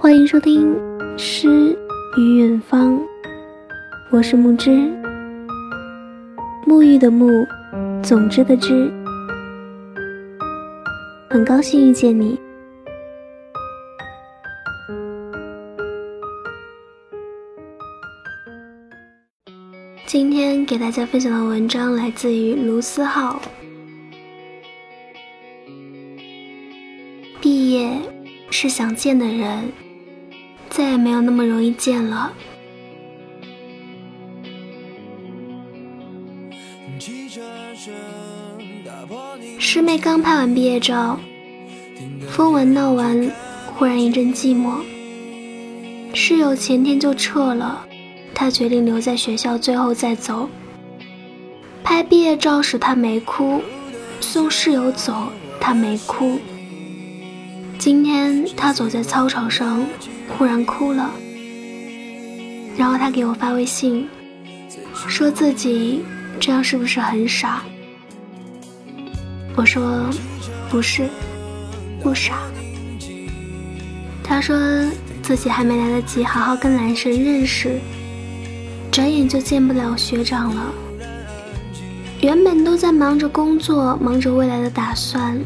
[0.00, 0.76] 欢迎收听
[1.18, 1.76] 《诗
[2.16, 2.96] 与远方》，
[4.12, 4.70] 我是木之，
[6.64, 7.44] 沐浴的沐，
[8.00, 8.88] 总之的之，
[11.28, 12.38] 很高兴遇见你。
[20.06, 23.42] 今天给大家分享的文章来自于卢思浩。
[27.40, 27.90] 毕业
[28.48, 29.64] 是想见的人。
[30.78, 32.32] 再也没有那么容易见了。
[39.58, 41.18] 师妹刚拍完毕业照，
[42.28, 43.28] 疯完闹完，
[43.74, 44.76] 忽然一阵寂寞。
[46.14, 47.84] 室友前天就撤了，
[48.32, 50.48] 他决定留在学校，最后再走。
[51.82, 53.60] 拍毕业照时他没哭，
[54.20, 56.38] 送室友走他没哭。
[57.78, 59.84] 今天他走在操场上。
[60.36, 61.10] 忽然哭了，
[62.76, 64.06] 然后他给我发微信，
[64.94, 66.04] 说自己
[66.38, 67.62] 这样是不是很傻？
[69.56, 70.04] 我说
[70.70, 71.08] 不是，
[72.02, 72.34] 不傻。
[74.22, 74.54] 他说
[75.22, 77.80] 自己还没来得及好好跟男神认识，
[78.92, 80.72] 转眼就见不了学长了。
[82.20, 85.40] 原本都在忙着工作，忙着未来的打算，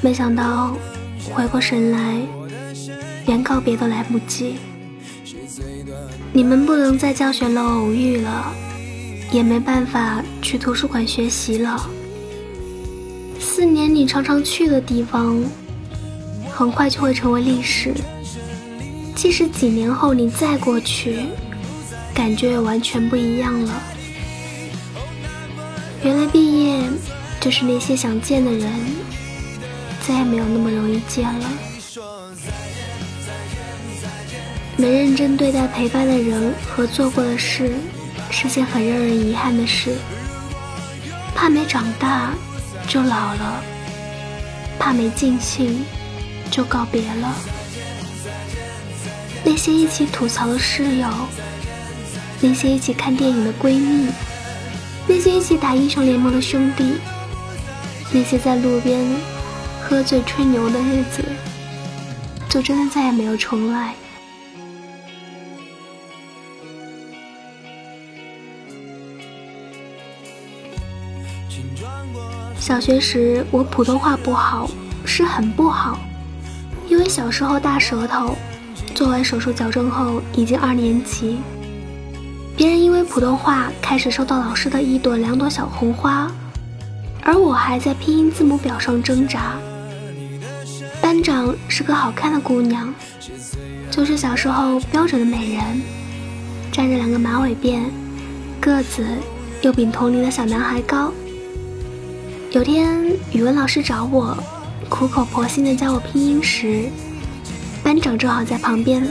[0.00, 0.74] 没想到
[1.28, 2.20] 回过神来。
[3.26, 4.54] 连告别都来不及，
[6.32, 8.50] 你们不能在教学楼偶遇了，
[9.30, 11.90] 也没办法去图书馆学习了。
[13.38, 15.44] 四年你常常去的地方，
[16.50, 17.92] 很快就会成为历史。
[19.14, 21.18] 即使几年后你再过去，
[22.14, 23.82] 感觉也完全不一样了。
[26.02, 26.82] 原来毕业，
[27.40, 28.72] 就是那些想见的人，
[30.08, 31.50] 再也没有那么容易见了。
[34.74, 37.72] 没认真对待陪伴的人和做过的事，
[38.30, 39.94] 是件很让人遗憾的事。
[41.34, 42.32] 怕没长大
[42.88, 43.62] 就老了，
[44.78, 45.84] 怕没尽兴
[46.50, 47.34] 就告别了。
[49.44, 51.06] 那些一起吐槽的室友，
[52.40, 54.08] 那些一起看电影的闺蜜，
[55.06, 56.94] 那些一起打英雄联盟的兄弟，
[58.10, 59.04] 那些在路边
[59.88, 61.24] 喝醉吹牛的日子，
[62.46, 63.94] 就真的再也没有重来。
[72.60, 74.68] 小学时，我普通话不好，
[75.06, 75.98] 是很不好，
[76.86, 78.36] 因为小时候大舌头。
[78.94, 81.38] 做完手术矫正后，已经二年级。
[82.58, 86.30] 别人因为普通话开始收到老师的一朵两朵小红花，
[87.22, 89.54] 而我还在拼音字母表上挣扎。
[91.18, 92.94] 班长是个好看的姑娘，
[93.90, 95.82] 就是小时候标准的美人，
[96.70, 97.80] 扎着两个马尾辫，
[98.60, 99.04] 个子
[99.60, 101.12] 又比同龄的小男孩高。
[102.52, 104.38] 有天语文老师找我，
[104.88, 106.88] 苦口婆心的教我拼音时，
[107.82, 109.04] 班长正好在旁边。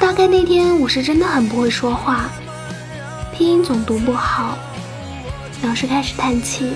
[0.00, 2.28] 大概那天我是真的很不会说话，
[3.32, 4.58] 拼音总读不好。
[5.62, 6.72] 老师开始叹气。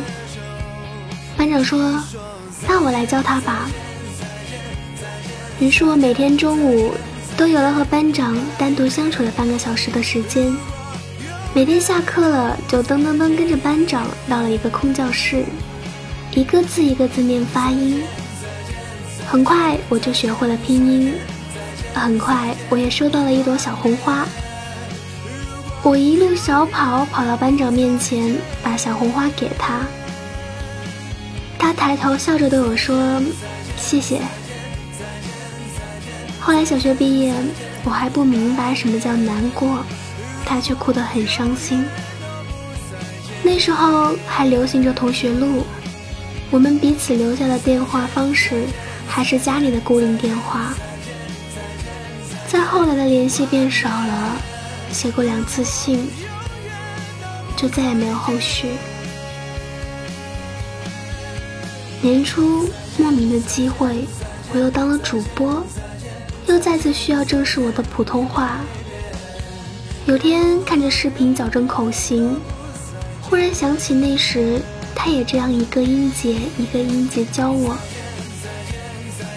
[1.36, 2.00] 班长说
[2.66, 3.70] ：“那我来教他吧。”
[5.60, 6.92] 于是我每天中午
[7.36, 10.52] 都有了和班长单独相处的半个小时的时间。
[11.54, 15.44] 每天下课了，就噔噔噔跟着班长到了一个空教室，
[16.34, 18.02] 一个字一个字念发音。
[19.26, 21.14] 很快我就学会了拼音，
[21.94, 24.26] 很快我也收到了一朵小红花。
[25.82, 29.80] 我一路小跑跑到班长面前，把小红花给他。
[31.62, 33.22] 他抬头笑着对我说
[33.78, 34.20] ：“谢谢。”
[36.40, 37.32] 后来小学毕业，
[37.84, 39.84] 我还不明白什么叫难过。
[40.44, 41.84] 他却哭得很伤心。
[43.44, 45.62] 那时候还流行着同学录，
[46.50, 48.64] 我们彼此留下的电话方式
[49.06, 50.74] 还是家里的固定电话。
[52.48, 54.36] 在后来的联系变少了，
[54.90, 56.10] 写过两次信，
[57.56, 58.66] 就再也没有后续。
[62.02, 62.68] 年初
[62.98, 64.04] 莫名的机会，
[64.52, 65.64] 我又当了主播，
[66.48, 68.58] 又再次需要正视我的普通话。
[70.04, 72.36] 有天看着视频矫正口型，
[73.20, 74.60] 忽然想起那时
[74.96, 77.76] 他也这样一个音节一个音节教我。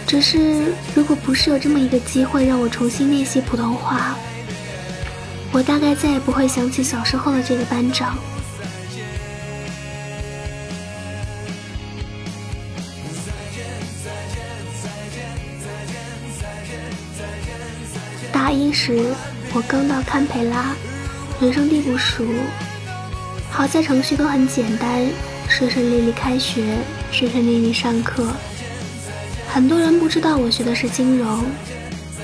[0.07, 4.17] 只是如果不是有这么一个机会让我重新练习普通话，
[5.51, 8.17] 我大概再也不会想起小时候的这个班长。
[18.55, 19.13] 一时，
[19.53, 20.73] 我刚到堪培拉，
[21.39, 22.23] 人生地不熟，
[23.51, 25.05] 好在程序都很简单，
[25.47, 26.77] 顺顺利利开学，
[27.11, 28.27] 顺顺利利上课。
[29.47, 31.43] 很多人不知道我学的是金融，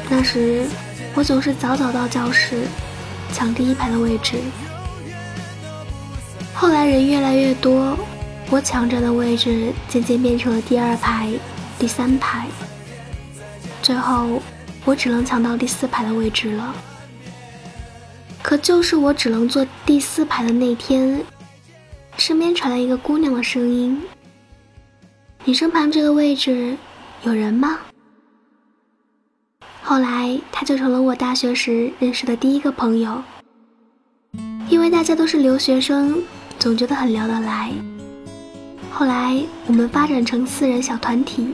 [0.09, 0.65] 那时
[1.13, 2.63] 我总是早早到教室，
[3.33, 4.37] 抢第一排的位置。
[6.53, 7.97] 后来人越来越多，
[8.49, 11.29] 我抢着的位置渐渐变成了第二排、
[11.77, 12.47] 第三排，
[13.81, 14.40] 最后。
[14.85, 16.75] 我只能抢到第四排的位置了。
[18.41, 21.23] 可就是我只能坐第四排的那天，
[22.17, 24.01] 身边传来一个姑娘的声音
[25.45, 26.75] ：“你身旁这个位置
[27.23, 27.77] 有人吗？”
[29.83, 33.21] 后来，她就成了我大学时认识的第一个朋友。
[34.69, 36.23] 因为大家都是留学生，
[36.57, 37.71] 总觉得很聊得来。
[38.89, 41.53] 后来，我们发展成四人小团体。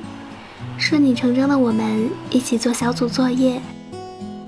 [0.77, 3.59] 顺理成章的，我们一起做小组作业，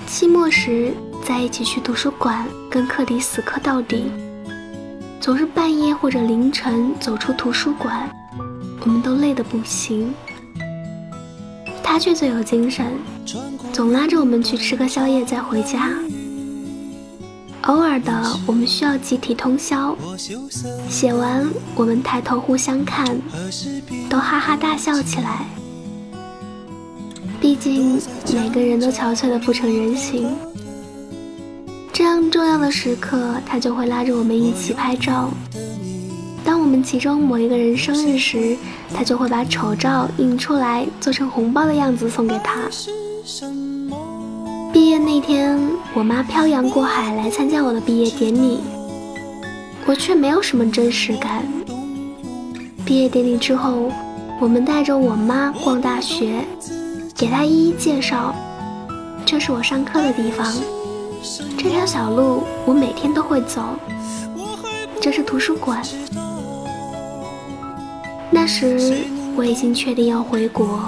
[0.05, 0.93] 期末时
[1.25, 4.11] 在一起去图书馆跟课题死磕到底，
[5.19, 8.07] 总是半夜或者凌晨走出图书馆，
[8.81, 10.13] 我们都累得不行。
[11.83, 12.93] 他却最有精神，
[13.73, 15.89] 总拉着我们去吃个宵夜再回家。
[17.63, 19.97] 偶尔的，我们需要集体通宵，
[20.87, 23.19] 写完我们抬头互相看，
[24.07, 25.45] 都哈哈大笑起来。
[27.49, 27.99] 毕竟
[28.31, 30.29] 每个人都憔悴的不成人形，
[31.91, 35.31] 这样重要的时刻，他就会拉着我们一起拍照。
[36.45, 38.55] 当我们其中某一个人生日时，
[38.93, 42.69] 他就会把丑照印出来，做成红包的样子送给他。
[44.71, 45.59] 毕业那天，
[45.95, 48.59] 我妈漂洋过海来参加我的毕业典礼，
[49.87, 51.43] 我却没有什么真实感。
[52.85, 53.91] 毕业典礼之后，
[54.39, 56.45] 我们带着我妈逛大学。
[57.19, 58.33] 给他一一介绍，
[59.25, 60.49] 这是我上课的地方。
[61.57, 63.61] 这条小路我每天都会走。
[65.01, 65.83] 这是图书馆。
[68.31, 69.03] 那时
[69.35, 70.79] 我已经确定要回国，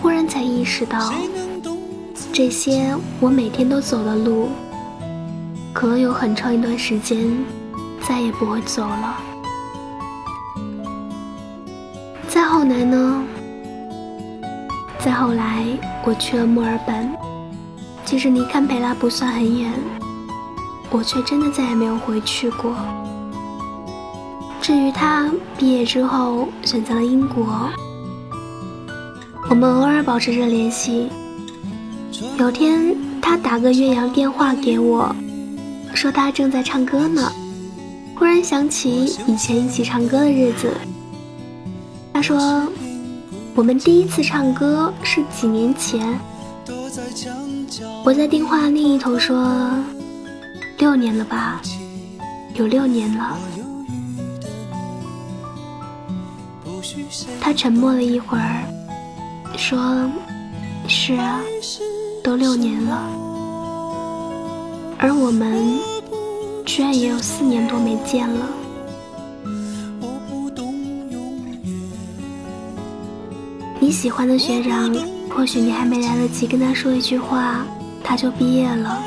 [0.00, 1.12] 忽然才意识到，
[2.32, 4.48] 这些我每天都走的路，
[5.74, 7.36] 可能有很长一段时间
[8.08, 9.18] 再也不会走了。
[12.30, 13.22] 再后来呢？
[15.06, 15.64] 再后来，
[16.04, 17.08] 我去了墨尔本，
[18.04, 19.72] 其实离堪培拉不算很远，
[20.90, 22.74] 我却真的再也没有回去过。
[24.60, 27.70] 至于他毕业之后选择了英国，
[29.48, 31.08] 我们偶尔保持着联系。
[32.36, 35.14] 有天他打个岳阳电话给我，
[35.94, 37.30] 说他正在唱歌呢，
[38.16, 40.76] 忽然想起以前一起唱歌的日子，
[42.12, 42.66] 他说。
[43.56, 46.20] 我们第一次唱歌是几年前，
[48.04, 49.72] 我在电话另一头说，
[50.76, 51.62] 六年了吧，
[52.52, 53.38] 有六年了。
[57.40, 58.62] 他沉默了一会儿，
[59.56, 60.06] 说
[60.86, 61.40] ：“是啊，
[62.22, 63.08] 都六年了。”
[65.00, 65.78] 而我们
[66.66, 68.46] 居然也有四年多没见了。
[73.86, 74.92] 你喜欢的学长，
[75.30, 77.64] 或许你还没来得及跟他说一句话，
[78.02, 79.00] 他就毕业了；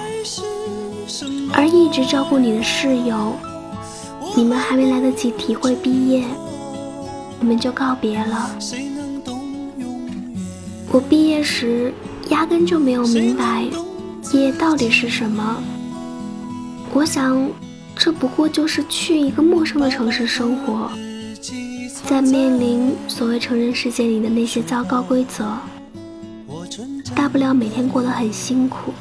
[1.51, 3.33] 而一直照顾你的室友，
[4.37, 6.23] 你们还没来得及体会毕业，
[7.41, 8.49] 你们就告别了。
[10.93, 11.93] 我毕业时
[12.29, 13.65] 压根就没有明白，
[14.31, 15.61] 毕业到底是什么。
[16.93, 17.49] 我想，
[17.97, 20.89] 这不过就是去一个陌生的城市生活。
[22.05, 25.57] 在面临所谓成人世界里的那些糟糕规则，
[27.15, 28.93] 大不了每天过得很辛苦。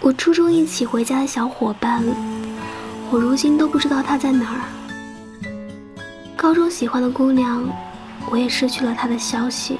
[0.00, 2.04] 我初中一起回家的小伙伴，
[3.10, 4.60] 我如今都不知道他在哪儿。
[6.36, 7.68] 高中喜欢的姑娘，
[8.30, 9.78] 我也失去了她的消息。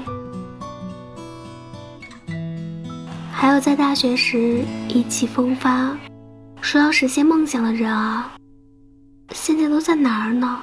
[3.30, 5.96] 还有在大学时意气风发，
[6.60, 8.32] 说要实现梦想的人啊。
[9.32, 10.60] 现在都在哪儿呢？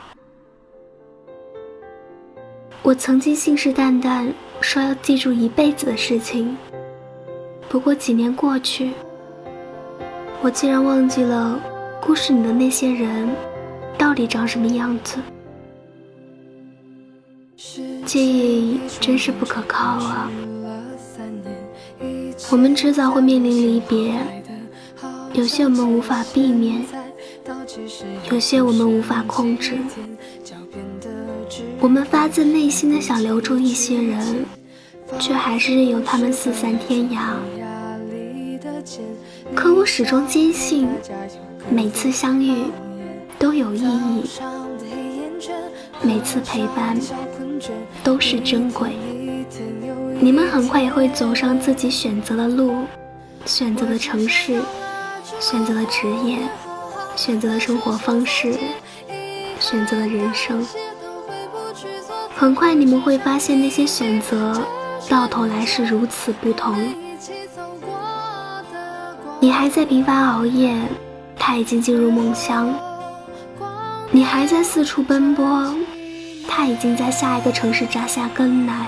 [2.81, 4.31] 我曾经信誓旦旦
[4.61, 6.55] 说要记住一辈子的事情，
[7.67, 8.91] 不过几年过去，
[10.41, 11.59] 我竟然忘记了
[12.01, 13.27] 故事里的那些人
[13.97, 15.17] 到底长什么样子。
[18.05, 20.29] 记忆真是不可靠啊！
[22.51, 24.15] 我们迟早会面临离别，
[25.33, 26.85] 有些我们无法避免。
[28.31, 29.77] 有些我们无法控制，
[31.79, 34.45] 我们发自内心的想留住一些人，
[35.19, 37.33] 却还是任由他们四散天涯。
[39.55, 40.87] 可我始终坚信，
[41.69, 42.65] 每次相遇
[43.39, 44.23] 都有意义，
[46.01, 46.97] 每次陪伴
[48.03, 48.91] 都是珍贵。
[50.19, 52.73] 你们很快也会走上自己选择的路，
[53.45, 54.61] 选择的城市，
[55.39, 56.39] 选择的职业，
[57.15, 58.53] 选择了生活方式，
[59.59, 60.65] 选择了人生。
[62.35, 64.61] 很快你们会发现，那些选择
[65.09, 66.75] 到头来是如此不同。
[69.39, 70.75] 你还在频繁熬夜，
[71.37, 72.67] 他已经进入梦乡；
[74.11, 75.73] 你还在四处奔波，
[76.47, 78.87] 他已经在下一个城市扎下根来。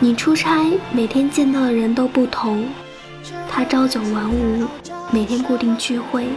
[0.00, 2.64] 你出差，每天见到的人都不同；
[3.50, 4.64] 他朝九晚五，
[5.10, 6.28] 每天固定聚会。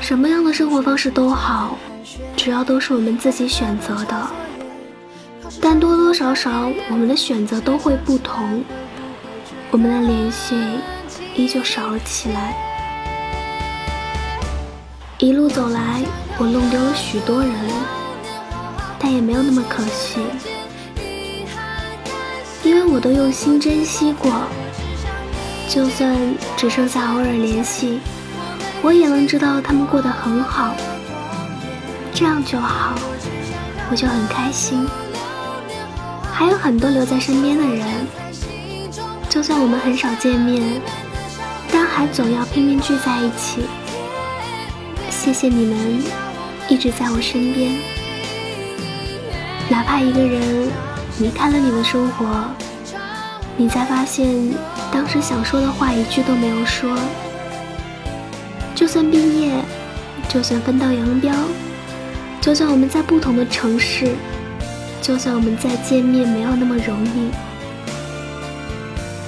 [0.00, 1.78] 什么样的生活方式都好，
[2.36, 4.26] 只要都是我们自己选择的。
[5.60, 8.62] 但多多少少，我们的选择都会不同，
[9.70, 10.54] 我们的联系
[11.34, 12.54] 依旧少了起来。
[15.18, 16.02] 一路走来，
[16.38, 17.50] 我弄丢了许多人，
[18.98, 20.20] 但也没有那么可惜，
[22.62, 24.30] 因为我都用心珍惜过。
[25.68, 26.16] 就算
[26.56, 28.00] 只剩下偶尔联系。
[28.82, 30.74] 我也能知道他们过得很好，
[32.14, 32.94] 这样就好，
[33.90, 34.86] 我就很开心。
[36.32, 37.86] 还有很多留在身边的人，
[39.28, 40.80] 就算我们很少见面，
[41.72, 43.64] 但还总要拼命聚在一起。
[45.10, 46.02] 谢谢你们
[46.68, 47.80] 一直在我身边，
[49.68, 50.68] 哪怕一个人
[51.18, 52.26] 离开了你的生活，
[53.56, 54.54] 你才发现
[54.96, 56.98] 当时想说的话一句都没有说。
[58.74, 59.52] 就算毕业，
[60.26, 61.34] 就算分道扬镳，
[62.40, 64.14] 就算我们在不同的城市，
[65.02, 67.30] 就算我们再见面没有那么容易，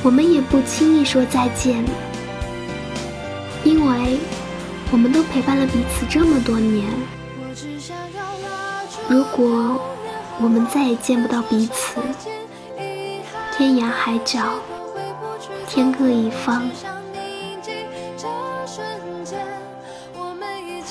[0.03, 1.85] 我们也不轻易说再见，
[3.63, 4.19] 因为
[4.91, 6.87] 我们都陪伴了彼此这么多年。
[9.07, 9.79] 如果
[10.41, 12.01] 我们再也见不到彼此，
[13.55, 14.55] 天涯海角，
[15.69, 16.69] 天各一方。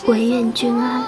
[0.05, 1.03] 唯愿君安。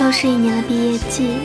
[0.00, 1.38] 又是一年的毕业季，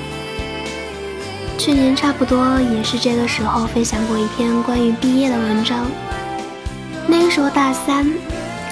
[1.58, 5.86] 去年差不多也是这个时候分享过一篇关于毕业的文章。
[7.10, 8.08] 那个时候大三。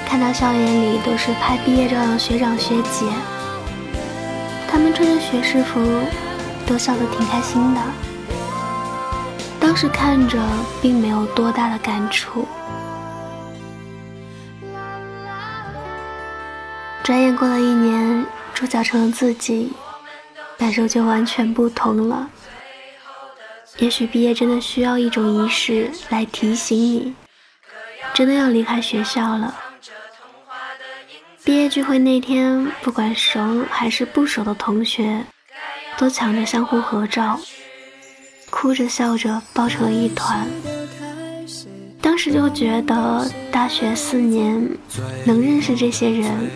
[0.10, 3.06] 看到校园里都是拍毕业照的学长学姐，
[4.66, 5.82] 他们穿着学士服，
[6.66, 7.82] 都笑得挺开心的。
[9.60, 10.40] 当时看着
[10.82, 12.48] 并没有多大的感触，
[17.04, 19.74] 转眼过了一年，主角成了自己，
[20.58, 22.30] 感受就完全不同了。
[23.78, 27.14] 也许毕业真的需要一种仪式来提醒你，
[28.18, 29.56] 真的要离开学校了。
[31.44, 35.24] 毕业聚会那天，不管熟还是不熟的同学，
[36.00, 37.40] 都抢着相互合照，
[38.50, 40.48] 哭着笑着抱成了一团。
[42.02, 44.68] 当时就觉得大学四年
[45.24, 46.50] 能认识这些人，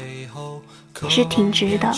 [1.11, 1.93] 是挺值的。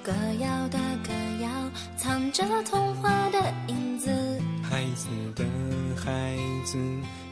[0.00, 1.10] 歌谣的歌
[1.42, 1.48] 谣，
[1.96, 4.08] 藏着童话的影子。
[4.62, 5.44] 孩子的
[5.96, 6.78] 孩子，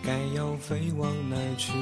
[0.07, 1.73] 该要飞往哪儿去？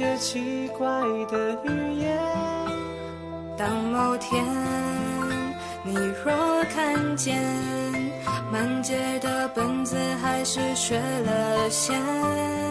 [0.00, 0.88] 些奇怪
[1.30, 2.18] 的语言。
[3.54, 4.42] 当某天
[5.84, 7.38] 你若看见
[8.50, 12.69] 满街的本子，还是缺了线。